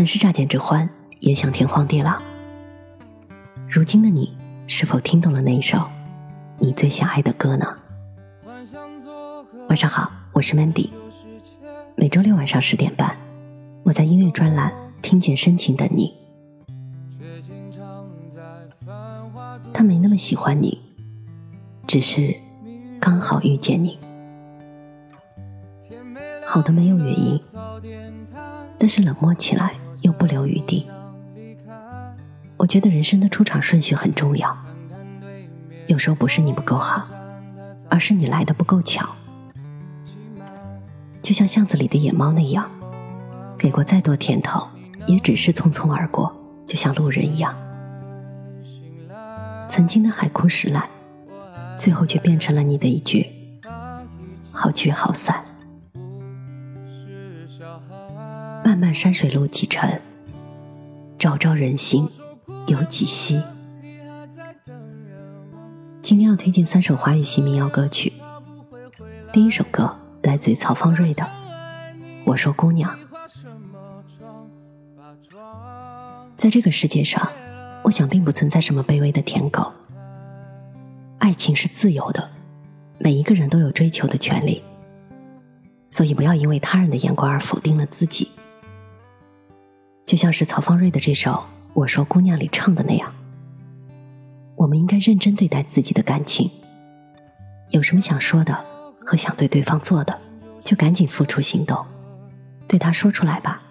[0.00, 2.16] 曾是乍见之欢，也想天荒地老。
[3.68, 4.34] 如今的你，
[4.66, 5.78] 是否听懂了那一首
[6.58, 7.66] 你最想爱的歌呢？
[9.68, 10.88] 晚上好，我是 Mandy。
[11.96, 13.14] 每周六晚上十点半，
[13.82, 14.72] 我在音乐专栏
[15.02, 16.16] 听见深情等你。
[19.74, 20.80] 他没那么喜欢你，
[21.86, 22.34] 只是
[22.98, 23.98] 刚好遇见你。
[26.46, 27.38] 好的没有原因，
[28.78, 30.88] 但是冷漠起来又不留余地。
[32.56, 34.56] 我觉得人生的出场顺序很重要，
[35.86, 37.08] 有时候不是你不够好，
[37.88, 39.08] 而是你来的不够巧。
[41.22, 42.70] 就像巷子里的野猫那样，
[43.56, 44.66] 给过再多甜头，
[45.06, 46.34] 也只是匆匆而过，
[46.66, 47.54] 就像路人一样。
[49.68, 50.88] 曾经的海枯石烂，
[51.78, 53.26] 最后却变成了你的一句
[54.52, 55.44] “好聚好散”。
[58.70, 60.00] 漫漫山水路几程，
[61.18, 62.08] 朝朝人心
[62.68, 63.42] 有几夕。
[66.00, 68.12] 今天要推荐三首华语系民谣歌曲。
[69.32, 71.24] 第一首歌来自于曹方瑞的
[72.24, 72.96] 《我说姑娘》。
[76.36, 77.28] 在这个世界上，
[77.82, 79.72] 我想并不存在什么卑微的舔狗。
[81.18, 82.30] 爱情是自由的，
[82.98, 84.62] 每一个人都有追求的权利。
[85.90, 88.28] 所以不要因为他人的眼光而否定了自己。
[90.10, 91.30] 就像是曹方睿的这首
[91.72, 93.14] 《我说姑娘》里唱的那样，
[94.56, 96.50] 我们应该认真对待自己的感情。
[97.68, 98.58] 有什么想说的
[99.06, 100.18] 和想对对方做的，
[100.64, 101.86] 就赶紧付出行动，
[102.66, 103.62] 对他说出来吧。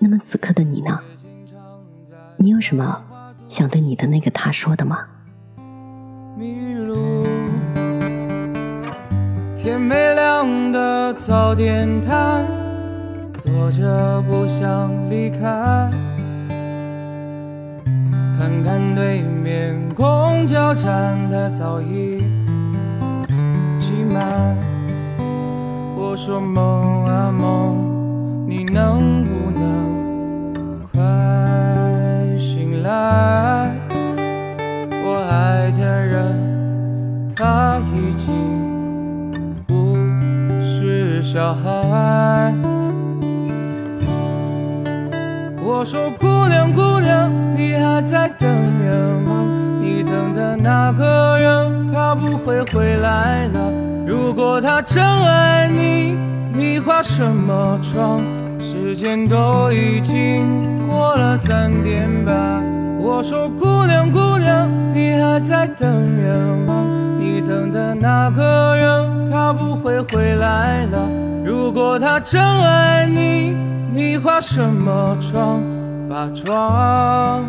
[0.00, 0.98] 那么此刻的你呢？
[2.36, 3.04] 你有什么
[3.46, 5.06] 想对你的那个他说的吗？
[9.54, 12.63] 天没亮的早点摊。
[13.54, 15.38] 坐着不想离开，
[18.36, 22.18] 看看对面公交站的早已
[23.78, 24.56] 挤满。
[25.96, 31.00] 我说梦啊梦，你能不能快
[32.36, 33.70] 醒来？
[34.90, 38.34] 我爱的人他已经
[39.64, 39.94] 不
[40.60, 42.52] 是小孩。
[45.84, 48.48] 我说姑娘姑娘，你还在等
[48.82, 49.44] 人吗？
[49.82, 53.70] 你等的那个人，他不会回来了。
[54.06, 56.16] 如果他真爱你，
[56.54, 58.22] 你化什么妆？
[58.58, 62.64] 时间都已经过了三点半。
[62.98, 65.86] 我说姑娘姑娘，你还在等
[66.16, 66.82] 人吗？
[67.18, 71.06] 你等的那个人，他不会回来了。
[71.44, 73.54] 如果他真爱你，
[73.92, 75.60] 你化什么妆？
[76.14, 77.44] 把妆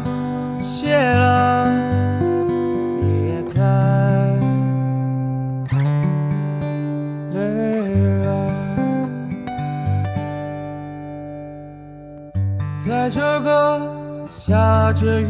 [0.59, 1.72] 卸了，
[3.00, 3.62] 你也该
[7.31, 7.38] 累
[8.25, 8.28] 了。
[12.84, 13.48] 在这个
[14.31, 15.30] 下着雨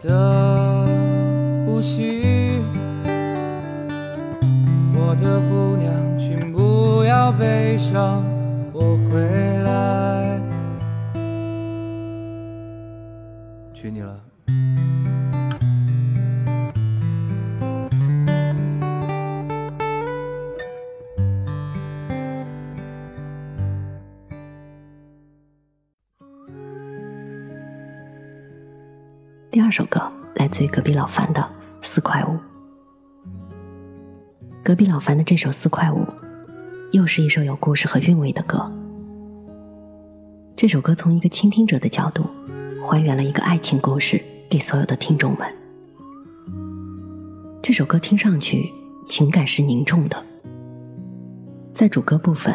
[0.00, 0.84] 的
[1.68, 2.11] 无锡，
[29.72, 30.00] 首歌
[30.36, 31.40] 来自于隔壁老樊的
[31.80, 32.28] 《四块五》。
[34.62, 36.04] 隔壁老樊的这首《四块五》，
[36.92, 38.70] 又是一首有故事和韵味的歌。
[40.54, 42.24] 这首歌从一个倾听者的角度。
[42.84, 45.46] 还原了一个爱情故事给所有的听众们。
[47.62, 48.68] 这首歌听上去
[49.06, 50.20] 情感是凝重的，
[51.72, 52.52] 在主歌部分，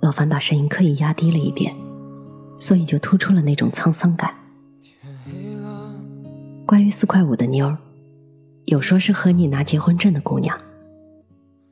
[0.00, 1.72] 老樊把声音刻意压低了一点，
[2.56, 4.34] 所以就突出了那种沧桑感。
[6.72, 7.76] 关于四块五的妞儿，
[8.64, 10.58] 有说是和你拿结婚证的姑娘，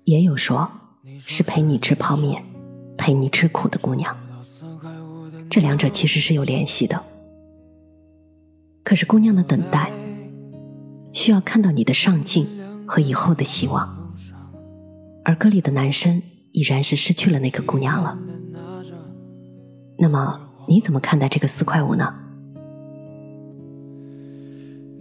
[0.04, 0.70] 也有说
[1.20, 2.44] 是陪你吃泡面、
[2.98, 4.14] 陪你吃苦的姑娘。
[5.48, 7.02] 这两者其实是有联系的。
[8.84, 9.90] 可是姑娘的等待，
[11.14, 12.46] 需要看到你的上进
[12.86, 14.14] 和以后的希望，
[15.24, 16.22] 而歌里的男生
[16.52, 18.18] 已然是失去了那个姑娘了。
[19.98, 22.14] 那么你怎么看待这个四块五呢？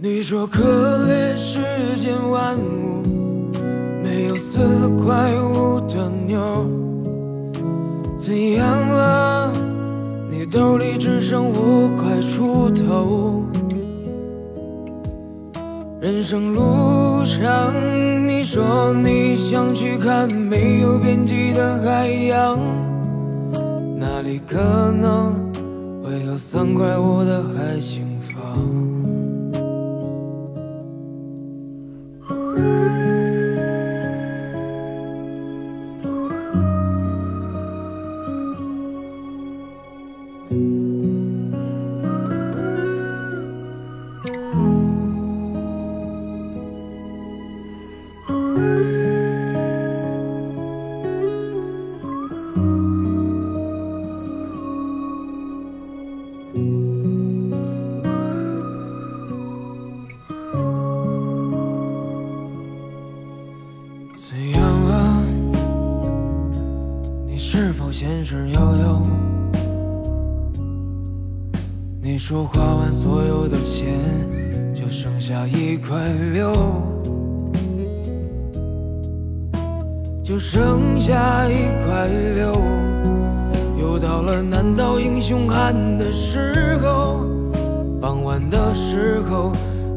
[0.02, 0.64] 你说可
[1.10, 1.60] 怜世
[2.00, 3.04] 间万物，
[4.02, 6.40] 没有四块五的妞，
[8.18, 9.52] 怎样了？
[10.30, 13.44] 你兜里只剩五块出头。
[16.00, 17.74] 人生路上，
[18.26, 22.58] 你说你想去看没有边际的海洋，
[23.98, 24.58] 那里可
[24.94, 25.36] 能
[26.02, 28.89] 会有三块五的海景房。
[68.00, 69.02] 闲事悠悠，
[72.02, 73.94] 你说花完所有的钱，
[74.74, 75.98] 就剩下一块
[76.34, 76.54] 六，
[80.24, 81.56] 就剩下一
[81.86, 82.54] 块六。
[83.78, 87.26] 又到了难倒英雄汉的时候，
[88.00, 89.52] 傍晚的时候，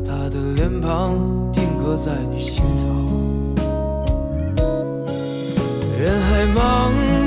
[0.04, 1.14] 他的脸庞
[1.52, 2.84] 定格在你心头，
[5.96, 7.21] 人海茫茫。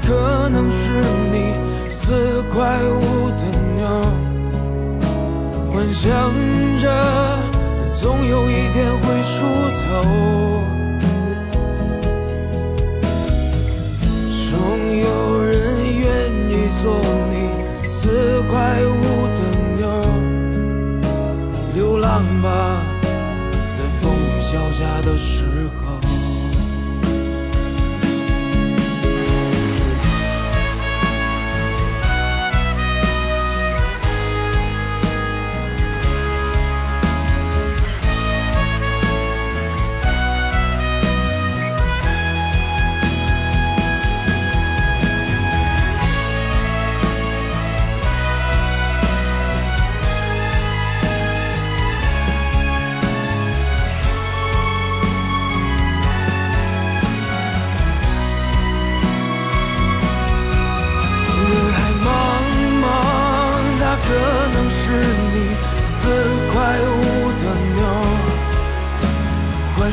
[0.00, 1.54] 可能是你
[1.90, 3.44] 四块五的
[3.76, 3.86] 妞，
[5.70, 6.08] 幻想
[6.80, 6.84] 着
[8.00, 9.36] 总有一天会出
[9.74, 9.86] 头，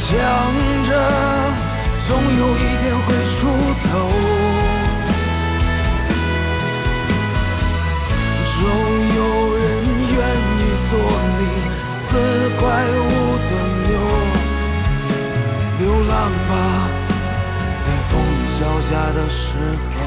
[0.07, 0.13] 想
[0.86, 0.90] 着
[2.07, 3.50] 总有一天会出
[3.81, 3.86] 头，
[8.54, 8.56] 总
[9.16, 9.19] 有
[9.57, 9.66] 人
[10.13, 10.18] 愿
[10.60, 10.94] 意做
[11.40, 11.42] 你
[11.90, 11.98] 四
[12.60, 13.04] 块五
[13.48, 13.50] 的
[13.88, 13.90] 牛，
[15.80, 16.13] 流浪
[16.48, 16.54] 吧，
[17.84, 19.42] 在风雨交加的时
[19.96, 19.98] 候，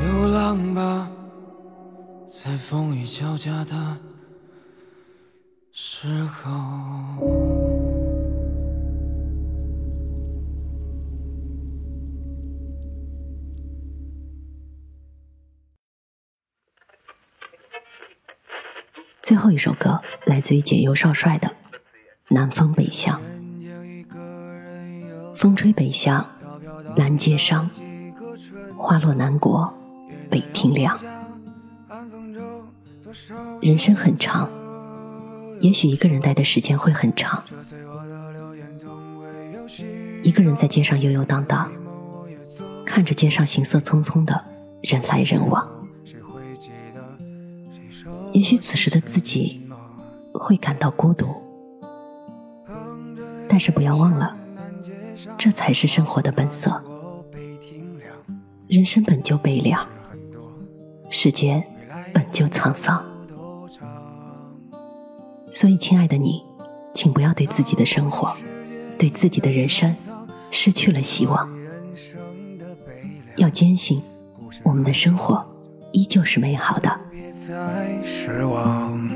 [0.00, 0.40] 流浪
[0.74, 1.06] 吧，
[2.26, 3.76] 在风雨交加的。
[5.78, 6.50] 时候。
[19.22, 21.48] 最后一首歌来自于解忧少帅的
[22.28, 23.20] 《南风北向》，
[25.34, 26.26] 风吹北向，
[26.96, 27.68] 南街伤，
[28.78, 29.70] 花落南国，
[30.30, 30.98] 北庭凉。
[33.60, 34.50] 人生很长。
[35.60, 37.42] 也许一个人待的时间会很长，
[40.22, 41.70] 一个人在街上悠悠荡荡，
[42.84, 44.44] 看着街上行色匆匆的
[44.82, 45.68] 人来人往。
[48.32, 49.66] 也许此时的自己
[50.32, 51.42] 会感到孤独，
[53.48, 54.36] 但是不要忘了，
[55.38, 56.82] 这才是生活的本色。
[58.68, 59.88] 人生本就悲凉，
[61.08, 61.64] 世间
[62.12, 63.15] 本就沧桑。
[65.58, 66.44] 所以，亲爱的你，
[66.92, 68.30] 请不要对自己的生活、
[68.98, 69.96] 对自己的人生
[70.50, 71.48] 失去了希望。
[73.36, 74.02] 要坚信，
[74.62, 75.42] 我们的生活
[75.92, 76.94] 依旧是美好的。
[77.10, 79.08] 别再失望，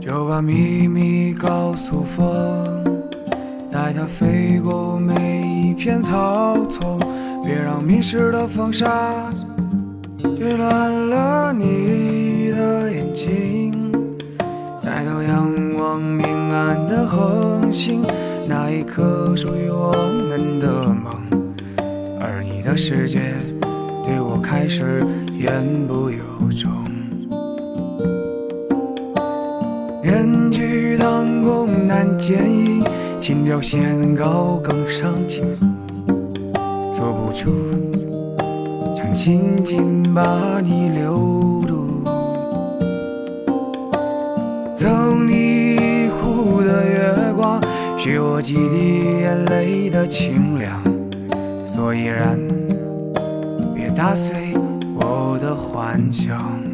[0.00, 2.82] 就把秘密告诉风，
[3.70, 6.98] 带它飞过每一片草丛，
[7.44, 9.30] 别让迷失的风沙
[10.38, 12.03] 晕乱了你
[16.64, 18.00] 满的恒星，
[18.48, 19.92] 那一颗属于我
[20.30, 21.12] 们的梦，
[22.18, 23.34] 而你的世界
[24.02, 25.04] 对我开始
[25.38, 26.24] 言不由
[26.58, 26.72] 衷。
[30.02, 32.82] 人去堂空难见影，
[33.20, 35.44] 情调弦高更伤情。
[36.96, 37.52] 说不出，
[38.96, 42.02] 想紧紧把你留住。
[44.74, 44.88] 走
[45.26, 45.53] 你
[48.04, 50.82] 光，许我几滴眼泪的清凉。
[51.66, 52.38] 所以然，
[53.74, 54.52] 别打碎
[54.94, 56.73] 我的幻想。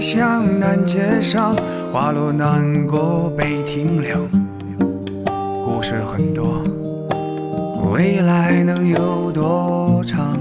[0.00, 1.54] 江南街上，
[1.92, 4.28] 花落难过被停留。
[5.64, 6.62] 故事很多，
[7.92, 10.38] 未来能有多长？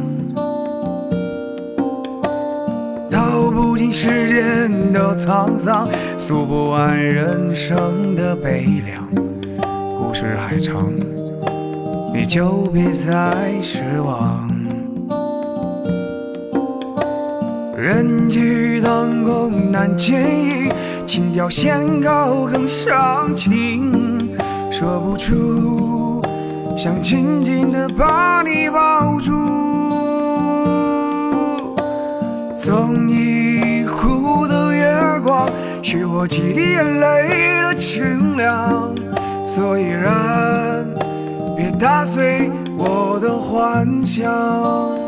[3.10, 5.88] 道不尽世间的沧桑，
[6.20, 9.10] 诉不完人生的悲凉。
[10.00, 10.92] 故事还长，
[12.14, 14.57] 你就别再失望。
[17.88, 20.70] 人去当空难见影，
[21.08, 24.30] 情调线高更伤情，
[24.70, 26.22] 说不出，
[26.78, 29.32] 想紧紧的把你抱住。
[32.58, 35.50] 送你一壶的月光，
[35.82, 38.94] 许我几滴眼泪的清凉。
[39.48, 40.86] 所以然，
[41.56, 45.07] 别打碎我的幻想。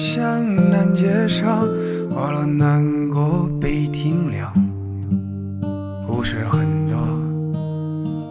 [0.00, 1.68] 向南街上，
[2.10, 4.50] 花落难过被停凉。
[6.06, 6.96] 故事很多，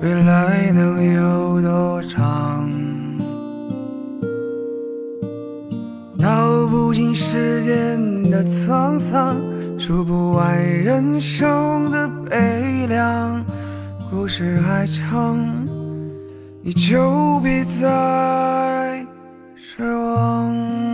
[0.01, 2.67] 未来能有多长？
[6.17, 9.35] 道不尽世间的沧桑，
[9.77, 13.45] 数不完人生的悲凉。
[14.09, 15.37] 故事还长，
[16.63, 19.05] 你就别再
[19.55, 20.88] 失望。